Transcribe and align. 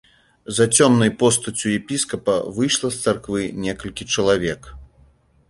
За 0.59 0.65
цёмнай 0.77 1.11
постаццю 1.23 1.73
епіскапа 1.79 2.35
выйшла 2.57 2.89
з 2.97 3.05
царквы 3.05 3.45
некалькі 3.69 4.09
чалавек. 4.17 4.61